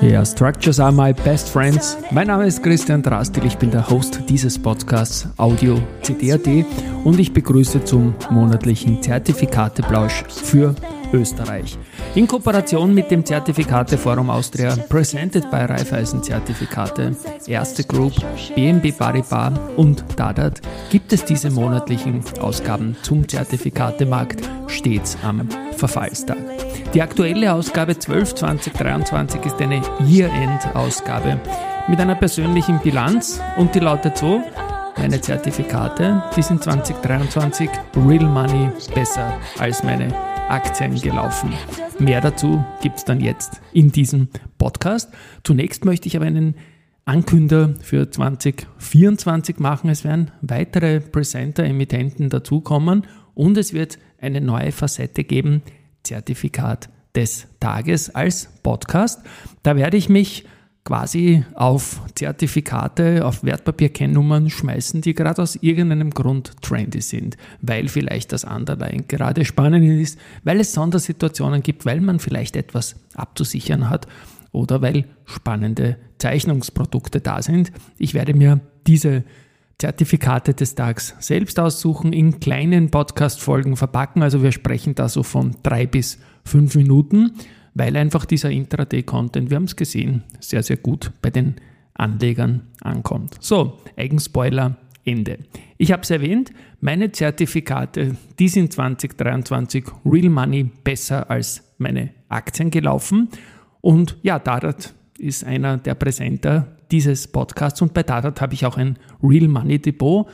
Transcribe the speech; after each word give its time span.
Ja, 0.00 0.24
Structures 0.24 0.78
are 0.78 0.92
my 0.92 1.12
best 1.12 1.48
friends. 1.48 1.98
Mein 2.12 2.28
Name 2.28 2.46
ist 2.46 2.62
Christian 2.62 3.02
Drastil, 3.02 3.44
ich 3.46 3.58
bin 3.58 3.72
der 3.72 3.90
Host 3.90 4.20
dieses 4.28 4.60
Podcasts 4.60 5.26
Audio 5.38 5.80
CD.at 6.02 6.46
und 7.02 7.18
ich 7.18 7.32
begrüße 7.32 7.82
zum 7.82 8.14
monatlichen 8.30 9.02
Zertifikateplausch 9.02 10.22
für 10.28 10.76
Österreich. 11.12 11.76
In 12.14 12.28
Kooperation 12.28 12.94
mit 12.94 13.10
dem 13.10 13.24
Zertifikateforum 13.24 14.30
Austria, 14.30 14.76
presented 14.88 15.50
by 15.50 15.64
Raiffeisen 15.64 16.22
Zertifikate, 16.22 17.16
Erste 17.48 17.82
Group, 17.82 18.12
BNB 18.54 18.96
Paribas 18.96 19.52
und 19.76 20.04
Dadat, 20.14 20.60
gibt 20.90 21.12
es 21.12 21.24
diese 21.24 21.50
monatlichen 21.50 22.22
Ausgaben 22.40 22.96
zum 23.02 23.26
Zertifikatemarkt 23.28 24.42
stets 24.72 25.16
am 25.22 25.48
Verfallstag. 25.76 26.38
Die 26.94 27.02
aktuelle 27.02 27.52
Ausgabe 27.52 27.98
12 27.98 28.34
2023 28.34 29.44
ist 29.46 29.60
eine 29.60 29.82
Year-End-Ausgabe 30.06 31.40
mit 31.88 32.00
einer 32.00 32.14
persönlichen 32.14 32.80
Bilanz 32.80 33.40
und 33.56 33.74
die 33.74 33.80
lautet 33.80 34.18
so, 34.18 34.42
meine 34.96 35.20
Zertifikate, 35.20 36.22
die 36.36 36.42
sind 36.42 36.62
2023 36.62 37.70
Real 37.96 38.24
Money 38.24 38.70
besser 38.94 39.38
als 39.58 39.82
meine 39.82 40.14
Aktien 40.48 40.94
gelaufen. 41.00 41.52
Mehr 41.98 42.20
dazu 42.20 42.64
gibt 42.82 42.98
es 42.98 43.04
dann 43.04 43.20
jetzt 43.20 43.60
in 43.72 43.90
diesem 43.90 44.28
Podcast. 44.58 45.10
Zunächst 45.44 45.84
möchte 45.84 46.08
ich 46.08 46.16
aber 46.16 46.26
einen 46.26 46.56
Ankünder 47.04 47.74
für 47.80 48.10
2024 48.10 49.58
machen. 49.58 49.90
Es 49.90 50.04
werden 50.04 50.30
weitere 50.40 51.00
Presenter, 51.00 51.64
Emittenten 51.64 52.28
dazukommen 52.28 53.06
und 53.34 53.56
es 53.56 53.72
wird 53.72 53.98
eine 54.20 54.40
neue 54.40 54.72
Facette 54.72 55.24
geben, 55.24 55.62
Zertifikat 56.02 56.88
des 57.14 57.46
Tages 57.60 58.14
als 58.14 58.48
Podcast. 58.62 59.20
Da 59.62 59.76
werde 59.76 59.96
ich 59.96 60.08
mich 60.08 60.44
quasi 60.84 61.44
auf 61.54 62.00
Zertifikate, 62.14 63.24
auf 63.24 63.44
Wertpapierkennnummern 63.44 64.50
schmeißen, 64.50 65.00
die 65.00 65.14
gerade 65.14 65.40
aus 65.42 65.56
irgendeinem 65.56 66.10
Grund 66.10 66.60
trendy 66.60 67.00
sind, 67.00 67.36
weil 67.60 67.88
vielleicht 67.88 68.32
das 68.32 68.44
Underline 68.44 69.04
gerade 69.06 69.44
spannend 69.44 69.84
ist, 69.84 70.18
weil 70.42 70.58
es 70.60 70.72
Sondersituationen 70.72 71.62
gibt, 71.62 71.86
weil 71.86 72.00
man 72.00 72.18
vielleicht 72.18 72.56
etwas 72.56 72.96
abzusichern 73.14 73.88
hat 73.88 74.08
oder 74.50 74.82
weil 74.82 75.04
spannende 75.24 75.98
Zeichnungsprodukte 76.18 77.20
da 77.20 77.42
sind. 77.42 77.72
Ich 77.98 78.14
werde 78.14 78.34
mir 78.34 78.60
diese 78.86 79.24
Zertifikate 79.82 80.54
des 80.54 80.74
Tags 80.74 81.14
selbst 81.18 81.58
aussuchen, 81.58 82.12
in 82.12 82.40
kleinen 82.40 82.90
Podcast-Folgen 82.90 83.76
verpacken. 83.76 84.22
Also 84.22 84.42
wir 84.42 84.52
sprechen 84.52 84.94
da 84.94 85.08
so 85.08 85.22
von 85.22 85.56
drei 85.62 85.86
bis 85.86 86.18
fünf 86.44 86.74
Minuten 86.74 87.32
weil 87.74 87.96
einfach 87.96 88.24
dieser 88.24 88.50
Intraday-Content, 88.50 89.50
wir 89.50 89.56
haben 89.56 89.64
es 89.64 89.76
gesehen, 89.76 90.22
sehr, 90.40 90.62
sehr 90.62 90.76
gut 90.76 91.12
bei 91.22 91.30
den 91.30 91.56
Anlegern 91.94 92.62
ankommt. 92.80 93.36
So, 93.40 93.78
Eigenspoiler, 93.96 94.76
Ende. 95.04 95.38
Ich 95.78 95.90
habe 95.90 96.02
es 96.02 96.10
erwähnt, 96.10 96.52
meine 96.80 97.10
Zertifikate, 97.10 98.16
die 98.38 98.48
sind 98.48 98.72
2023 98.72 99.84
Real 100.04 100.28
Money 100.28 100.64
besser 100.84 101.28
als 101.30 101.62
meine 101.78 102.10
Aktien 102.28 102.70
gelaufen. 102.70 103.28
Und 103.80 104.16
ja, 104.22 104.38
Dadat 104.38 104.94
ist 105.18 105.44
einer 105.44 105.78
der 105.78 105.94
Präsenter 105.94 106.68
dieses 106.92 107.26
Podcasts 107.26 107.80
und 107.80 107.94
bei 107.94 108.02
Dadat 108.02 108.40
habe 108.40 108.54
ich 108.54 108.66
auch 108.66 108.76
ein 108.76 108.98
Real 109.22 109.48
Money 109.48 109.80
Depot. 109.80 110.28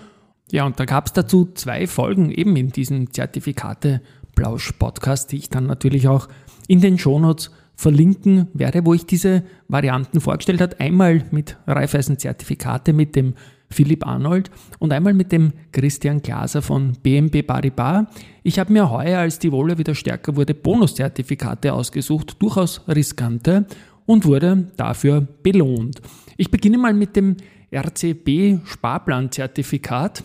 Ja, 0.50 0.66
und 0.66 0.80
da 0.80 0.84
gab 0.84 1.06
es 1.06 1.12
dazu 1.12 1.50
zwei 1.54 1.86
Folgen 1.86 2.30
eben 2.30 2.56
in 2.56 2.70
diesem 2.70 3.12
Zertifikate 3.12 4.02
Plausch 4.34 4.72
Podcast, 4.72 5.30
die 5.32 5.36
ich 5.36 5.50
dann 5.50 5.66
natürlich 5.66 6.08
auch 6.08 6.28
in 6.66 6.80
den 6.80 6.98
Shownotes 6.98 7.50
verlinken 7.76 8.48
werde, 8.54 8.84
wo 8.84 8.92
ich 8.92 9.06
diese 9.06 9.44
Varianten 9.68 10.20
vorgestellt 10.20 10.60
habe. 10.60 10.80
Einmal 10.80 11.24
mit 11.30 11.56
Raiffeisen-Zertifikate 11.66 12.92
mit 12.92 13.14
dem 13.14 13.34
Philipp 13.70 14.04
Arnold 14.06 14.50
und 14.80 14.92
einmal 14.92 15.14
mit 15.14 15.30
dem 15.30 15.52
Christian 15.72 16.22
Glaser 16.22 16.62
von 16.62 16.94
BNB 17.02 17.47
Paribas. 17.47 18.06
Ich 18.42 18.58
habe 18.58 18.72
mir 18.72 18.91
heuer, 18.91 19.20
als 19.20 19.38
die 19.38 19.52
Wohle 19.52 19.78
wieder 19.78 19.94
stärker 19.94 20.34
wurde, 20.34 20.54
Bonuszertifikate 20.54 21.72
ausgesucht, 21.72 22.36
durchaus 22.41 22.82
riskante 22.88 23.66
und 24.08 24.24
wurde 24.24 24.69
dafür 24.78 25.20
belohnt. 25.42 26.00
Ich 26.38 26.50
beginne 26.50 26.78
mal 26.78 26.94
mit 26.94 27.14
dem 27.14 27.36
RCB 27.70 28.64
Sparplan-Zertifikat 28.64 30.24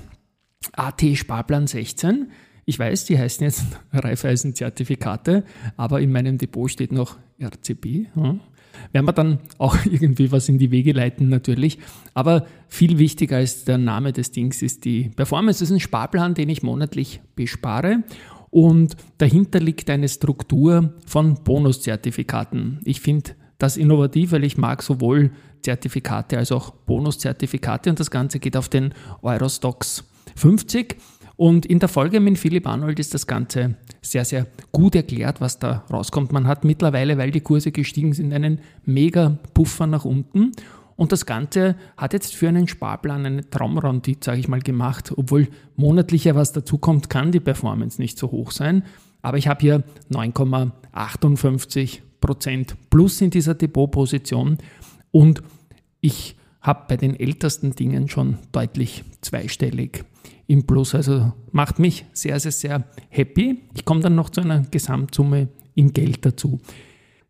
AT 0.71 1.03
Sparplan 1.15 1.67
16. 1.67 2.31
Ich 2.63 2.79
weiß, 2.79 3.03
die 3.03 3.19
heißen 3.19 3.43
jetzt 3.43 3.65
Raiffeisen-Zertifikate, 3.91 5.43
aber 5.75 5.99
in 5.99 6.13
meinem 6.13 6.37
Depot 6.37 6.71
steht 6.71 6.93
noch 6.93 7.17
RCB. 7.41 8.07
Werden 8.93 9.05
wir 9.05 9.11
dann 9.11 9.39
auch 9.57 9.75
irgendwie 9.85 10.31
was 10.31 10.47
in 10.47 10.59
die 10.59 10.71
Wege 10.71 10.93
leiten, 10.93 11.27
natürlich. 11.27 11.77
Aber 12.13 12.47
viel 12.69 12.99
wichtiger 12.99 13.35
als 13.35 13.65
der 13.65 13.77
Name 13.77 14.13
des 14.13 14.31
Dings 14.31 14.61
ist 14.61 14.85
die 14.85 15.09
Performance. 15.09 15.59
Das 15.59 15.71
ist 15.71 15.75
ein 15.75 15.81
Sparplan, 15.81 16.35
den 16.35 16.47
ich 16.47 16.63
monatlich 16.63 17.19
bespare. 17.35 18.03
Und 18.49 18.95
dahinter 19.17 19.59
liegt 19.59 19.89
eine 19.89 20.07
Struktur 20.07 20.93
von 21.05 21.43
Bonuszertifikaten. 21.43 22.79
Ich 22.85 23.01
finde 23.01 23.31
das 23.57 23.77
innovativ, 23.77 24.31
weil 24.31 24.43
ich 24.43 24.57
mag 24.57 24.81
sowohl 24.81 25.31
Zertifikate 25.61 26.37
als 26.37 26.51
auch 26.51 26.71
Bonuszertifikate 26.71 27.89
und 27.89 27.99
das 27.99 28.11
Ganze 28.11 28.39
geht 28.39 28.57
auf 28.57 28.69
den 28.69 28.93
Eurostox 29.21 30.03
50. 30.35 30.97
Und 31.35 31.65
in 31.65 31.79
der 31.79 31.89
Folge 31.89 32.19
mit 32.19 32.37
Philipp 32.37 32.67
Arnold 32.67 32.99
ist 32.99 33.13
das 33.13 33.25
Ganze 33.25 33.75
sehr, 34.01 34.23
sehr 34.23 34.45
gut 34.71 34.95
erklärt, 34.95 35.41
was 35.41 35.57
da 35.57 35.83
rauskommt. 35.91 36.31
Man 36.31 36.47
hat 36.47 36.63
mittlerweile, 36.63 37.17
weil 37.17 37.31
die 37.31 37.41
Kurse 37.41 37.71
gestiegen 37.71 38.13
sind, 38.13 38.33
einen 38.33 38.59
mega 38.85 39.37
Puffer 39.53 39.87
nach 39.87 40.05
unten. 40.05 40.51
Und 40.95 41.11
das 41.11 41.25
Ganze 41.25 41.75
hat 41.97 42.13
jetzt 42.13 42.35
für 42.35 42.49
einen 42.49 42.67
Sparplan 42.67 43.25
eine 43.25 43.49
Traumrendite, 43.49 44.23
sage 44.23 44.39
ich 44.39 44.47
mal, 44.47 44.61
gemacht. 44.61 45.11
Obwohl 45.15 45.47
monatlicher 45.75 46.35
was 46.35 46.53
dazukommt, 46.53 47.09
kann 47.09 47.31
die 47.31 47.39
Performance 47.39 47.99
nicht 47.99 48.19
so 48.19 48.29
hoch 48.29 48.51
sein. 48.51 48.83
Aber 49.23 49.37
ich 49.37 49.47
habe 49.47 49.61
hier 49.61 49.83
9,58 50.11 52.01
Prozent 52.21 52.75
plus 52.91 53.19
in 53.21 53.31
dieser 53.31 53.55
Depotposition. 53.55 54.59
Und 55.11 55.41
ich 56.01 56.35
habe 56.61 56.85
bei 56.87 56.97
den 56.97 57.19
ältesten 57.19 57.71
Dingen 57.75 58.07
schon 58.07 58.37
deutlich 58.51 59.03
zweistellig 59.21 60.05
im 60.47 60.67
Plus. 60.67 60.93
Also 60.93 61.33
macht 61.51 61.79
mich 61.79 62.05
sehr, 62.13 62.39
sehr, 62.39 62.51
sehr 62.51 62.83
happy. 63.09 63.61
Ich 63.73 63.85
komme 63.85 64.01
dann 64.01 64.15
noch 64.15 64.29
zu 64.29 64.41
einer 64.41 64.61
Gesamtsumme 64.69 65.47
in 65.73 65.93
Geld 65.93 66.25
dazu. 66.25 66.59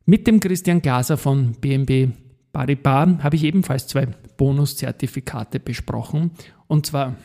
Mit 0.06 0.28
dem 0.28 0.40
Christian 0.40 0.82
Glaser 0.82 1.18
von 1.18 1.54
BNB 1.54 2.12
Paribas 2.52 3.10
habe 3.24 3.36
ich 3.36 3.44
ebenfalls 3.44 3.88
zwei 3.88 4.08
Bonuszertifikate 4.38 5.60
besprochen. 5.60 6.32
Und 6.68 6.86
zwar 6.86 7.16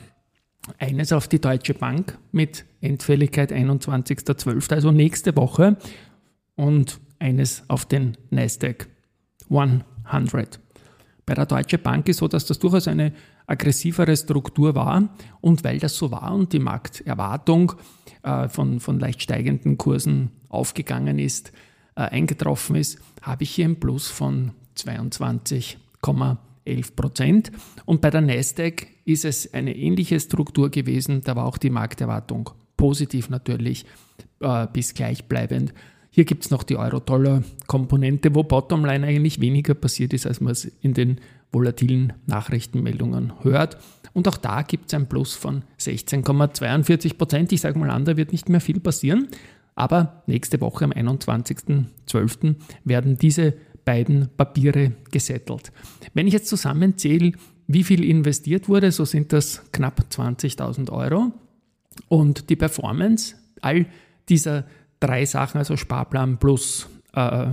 eines 0.78 1.12
auf 1.12 1.28
die 1.28 1.40
Deutsche 1.40 1.74
Bank 1.74 2.18
mit 2.32 2.64
Endfälligkeit 2.80 3.52
21.12., 3.52 4.72
also 4.72 4.90
nächste 4.90 5.36
Woche. 5.36 5.76
Und 6.54 7.00
eines 7.18 7.64
auf 7.68 7.86
den 7.86 8.16
Nasdaq 8.30 8.88
100. 9.50 10.60
Bei 11.26 11.34
der 11.34 11.46
Deutsche 11.46 11.78
Bank 11.78 12.08
ist 12.08 12.18
so, 12.18 12.28
dass 12.28 12.46
das 12.46 12.58
durchaus 12.58 12.88
eine 12.88 13.12
aggressivere 13.46 14.16
Struktur 14.16 14.74
war. 14.74 15.08
Und 15.40 15.64
weil 15.64 15.78
das 15.78 15.96
so 15.96 16.10
war 16.10 16.34
und 16.34 16.52
die 16.52 16.58
Markterwartung 16.58 17.72
äh, 18.22 18.48
von, 18.48 18.80
von 18.80 18.98
leicht 18.98 19.22
steigenden 19.22 19.78
Kursen 19.78 20.30
aufgegangen 20.48 21.18
ist, 21.18 21.52
äh, 21.96 22.02
eingetroffen 22.02 22.76
ist, 22.76 22.98
habe 23.22 23.42
ich 23.42 23.50
hier 23.50 23.66
ein 23.66 23.80
Plus 23.80 24.08
von 24.08 24.52
22,11 24.76 26.94
Prozent. 26.94 27.52
Und 27.84 28.00
bei 28.00 28.10
der 28.10 28.20
Nasdaq 28.20 28.86
ist 29.08 29.24
es 29.24 29.52
eine 29.54 29.74
ähnliche 29.74 30.20
Struktur 30.20 30.70
gewesen. 30.70 31.22
Da 31.22 31.34
war 31.34 31.46
auch 31.46 31.58
die 31.58 31.70
Markterwartung 31.70 32.50
positiv 32.76 33.30
natürlich 33.30 33.86
äh, 34.40 34.66
bis 34.72 34.94
gleichbleibend. 34.94 35.72
Hier 36.10 36.24
gibt 36.24 36.44
es 36.44 36.50
noch 36.50 36.62
die 36.62 36.76
Euro-Dollar-Komponente, 36.76 38.34
wo 38.34 38.42
Bottomline 38.42 39.06
eigentlich 39.06 39.40
weniger 39.40 39.74
passiert 39.74 40.12
ist, 40.12 40.26
als 40.26 40.40
man 40.40 40.52
es 40.52 40.64
in 40.64 40.94
den 40.94 41.20
volatilen 41.52 42.12
Nachrichtenmeldungen 42.26 43.32
hört. 43.42 43.78
Und 44.12 44.26
auch 44.28 44.36
da 44.36 44.62
gibt 44.62 44.86
es 44.88 44.94
ein 44.94 45.08
Plus 45.08 45.34
von 45.34 45.62
16,42 45.78 47.16
Prozent. 47.16 47.52
Ich 47.52 47.60
sage 47.60 47.78
mal 47.78 47.90
an, 47.90 48.04
da 48.04 48.16
wird 48.16 48.32
nicht 48.32 48.48
mehr 48.48 48.60
viel 48.60 48.80
passieren. 48.80 49.28
Aber 49.74 50.22
nächste 50.26 50.60
Woche 50.60 50.84
am 50.84 50.92
21.12. 50.92 52.56
werden 52.84 53.16
diese 53.16 53.54
beiden 53.84 54.28
Papiere 54.36 54.92
gesettelt. 55.10 55.72
Wenn 56.14 56.26
ich 56.26 56.32
jetzt 56.32 56.48
zusammenzähle, 56.48 57.32
wie 57.68 57.84
viel 57.84 58.02
investiert 58.02 58.68
wurde, 58.68 58.90
so 58.90 59.04
sind 59.04 59.32
das 59.32 59.62
knapp 59.72 60.00
20.000 60.10 60.90
Euro. 60.90 61.32
Und 62.08 62.50
die 62.50 62.56
Performance 62.56 63.36
all 63.60 63.86
dieser 64.28 64.64
drei 65.00 65.24
Sachen, 65.26 65.58
also 65.58 65.76
Sparplan 65.76 66.38
plus 66.38 66.88
äh, 67.12 67.48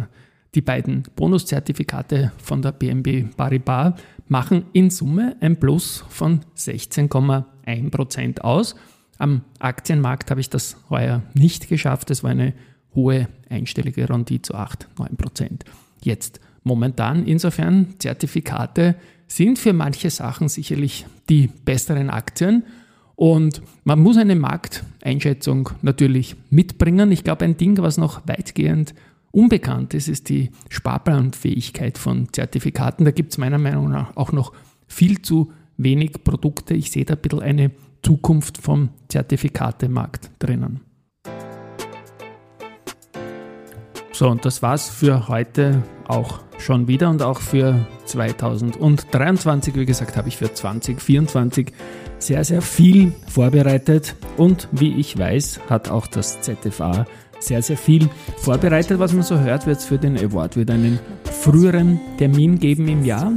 die 0.56 0.62
beiden 0.62 1.04
Bonuszertifikate 1.16 2.32
von 2.38 2.62
der 2.62 2.72
BNB 2.72 3.36
Paribas 3.36 3.94
machen 4.28 4.66
in 4.72 4.90
Summe 4.90 5.36
ein 5.42 5.60
Plus 5.60 6.06
von 6.10 6.42
16,1% 6.58 8.40
aus. 8.40 8.76
Am 9.18 9.42
Aktienmarkt 9.60 10.32
habe 10.32 10.40
ich 10.40 10.50
das 10.50 10.78
heuer 10.90 11.24
nicht 11.34 11.68
geschafft. 11.68 12.10
Es 12.10 12.24
war 12.24 12.32
eine 12.32 12.54
hohe 12.96 13.28
einstellige 13.50 14.10
Rendite 14.10 14.44
zu 14.44 14.56
8, 14.56 14.88
9 14.98 15.18
Prozent. 15.18 15.66
Jetzt 16.02 16.40
momentan 16.64 17.26
insofern 17.26 17.96
Zertifikate 18.00 18.96
sind 19.28 19.60
für 19.60 19.74
manche 19.74 20.10
Sachen 20.10 20.50
sicherlich 20.50 21.06
die 21.30 21.48
besseren 21.48 22.10
Aktien. 22.10 22.64
Und 23.16 23.62
man 23.84 24.00
muss 24.00 24.18
eine 24.18 24.36
Markteinschätzung 24.36 25.70
natürlich 25.82 26.36
mitbringen. 26.50 27.12
Ich 27.12 27.24
glaube, 27.24 27.46
ein 27.46 27.58
Ding, 27.58 27.78
was 27.78 27.98
noch 27.98 28.28
weitgehend 28.28 28.94
unbekannt 29.32 29.94
ist, 29.94 30.08
ist 30.08 30.30
die 30.30 30.52
Sparplanfähigkeit 30.70 31.98
von 31.98 32.32
Zertifikaten. 32.32 33.06
Da 33.06 33.12
gibt 33.12 33.32
es 33.32 33.38
meiner 33.38 33.58
Meinung 33.58 33.90
nach 33.90 34.16
auch 34.16 34.32
noch 34.32 34.54
viel 34.88 35.22
zu 35.22 35.52
wenig 35.78 36.24
Produkte. 36.24 36.74
Ich 36.74 36.92
sehe 36.92 37.06
da 37.06 37.16
ein 37.16 37.22
bisschen 37.22 37.42
eine 37.42 37.72
Zukunft 38.02 38.58
vom 38.58 38.90
Zertifikatemarkt 39.10 40.32
drinnen. 40.40 40.82
So, 44.16 44.30
und 44.30 44.46
das 44.46 44.62
war's 44.62 44.88
für 44.88 45.28
heute 45.28 45.84
auch 46.08 46.40
schon 46.58 46.88
wieder 46.88 47.10
und 47.10 47.22
auch 47.22 47.42
für 47.42 47.86
2023. 48.06 49.76
Wie 49.76 49.86
gesagt, 49.86 50.16
habe 50.16 50.30
ich 50.30 50.38
für 50.38 50.54
2024 50.54 51.74
sehr, 52.20 52.46
sehr 52.46 52.62
viel 52.62 53.12
vorbereitet 53.28 54.16
und 54.38 54.70
wie 54.72 54.94
ich 54.94 55.20
weiß, 55.20 55.60
hat 55.70 55.90
auch 55.92 56.08
das 56.08 56.40
ZFA 56.40 57.06
sehr, 57.40 57.62
sehr 57.62 57.76
viel 57.76 58.10
vorbereitet. 58.38 59.00
Was 59.00 59.12
man 59.12 59.24
so 59.24 59.38
hört, 59.38 59.68
wird 59.68 59.80
es 59.80 59.86
für 59.86 59.98
den 59.98 60.18
Award 60.18 60.56
wieder 60.56 60.76
einen 60.76 60.98
früheren 61.42 62.00
Termin 62.18 62.58
geben 62.58 62.88
im 62.88 63.04
Jahr. 63.04 63.34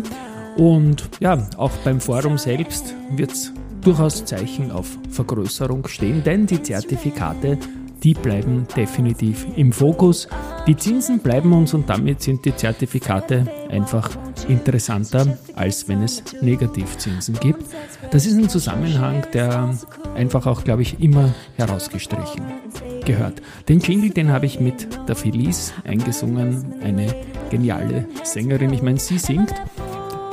Und 0.56 1.10
ja, 1.18 1.44
auch 1.56 1.72
beim 1.82 2.00
Forum 2.00 2.38
selbst 2.38 2.94
wird 3.16 3.32
es 3.32 3.52
durchaus 3.80 4.24
Zeichen 4.24 4.70
auf 4.70 4.96
Vergrößerung 5.10 5.88
stehen, 5.88 6.22
denn 6.22 6.46
die 6.46 6.62
Zertifikate 6.62 7.58
die 8.02 8.14
bleiben 8.14 8.66
definitiv 8.76 9.46
im 9.56 9.72
Fokus. 9.72 10.28
Die 10.66 10.76
Zinsen 10.76 11.20
bleiben 11.20 11.52
uns 11.52 11.74
und 11.74 11.88
damit 11.88 12.22
sind 12.22 12.44
die 12.44 12.54
Zertifikate 12.54 13.46
einfach 13.70 14.10
interessanter, 14.48 15.38
als 15.54 15.88
wenn 15.88 16.02
es 16.02 16.22
Negativzinsen 16.40 17.38
gibt. 17.40 17.64
Das 18.10 18.26
ist 18.26 18.36
ein 18.36 18.48
Zusammenhang, 18.48 19.26
der 19.32 19.74
einfach 20.14 20.46
auch, 20.46 20.64
glaube 20.64 20.82
ich, 20.82 21.00
immer 21.00 21.34
herausgestrichen 21.56 22.44
gehört. 23.04 23.42
Den 23.68 23.80
Jingle, 23.80 24.10
den 24.10 24.30
habe 24.30 24.46
ich 24.46 24.60
mit 24.60 24.88
der 25.08 25.16
Felice 25.16 25.72
eingesungen, 25.84 26.74
eine 26.82 27.14
geniale 27.50 28.06
Sängerin. 28.22 28.72
Ich 28.72 28.82
meine, 28.82 28.98
sie 28.98 29.18
singt. 29.18 29.54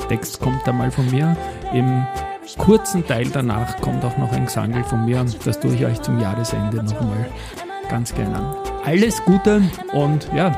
Text 0.08 0.40
kommt 0.40 0.66
einmal 0.68 0.90
von 0.90 1.10
mir. 1.10 1.36
Im 1.72 2.06
kurzen 2.58 3.06
Teil 3.06 3.28
danach 3.32 3.80
kommt 3.80 4.04
auch 4.04 4.16
noch 4.18 4.32
ein 4.32 4.46
Gesangel 4.46 4.84
von 4.84 5.04
mir. 5.04 5.24
Das 5.44 5.58
tue 5.58 5.74
ich 5.74 5.84
euch 5.84 6.00
zum 6.02 6.20
Jahresende 6.20 6.82
nochmal 6.82 7.26
ganz 7.88 8.14
gerne 8.14 8.36
an. 8.36 8.54
Alles 8.84 9.22
Gute 9.24 9.62
und 9.92 10.28
ja, 10.34 10.56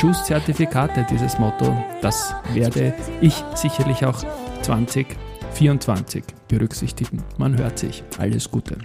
Choose 0.00 0.24
Zertifikate, 0.24 1.06
dieses 1.10 1.38
Motto, 1.38 1.76
das 2.00 2.34
werde 2.52 2.94
ich 3.20 3.42
sicherlich 3.54 4.04
auch 4.04 4.22
2024 4.62 6.24
berücksichtigen. 6.48 7.22
Man 7.36 7.58
hört 7.58 7.78
sich. 7.78 8.02
Alles 8.18 8.50
Gute. 8.50 8.78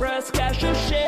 Express, 0.00 0.30
cash 0.30 0.60
share 0.88 0.99